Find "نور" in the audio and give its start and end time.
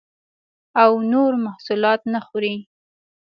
1.11-1.31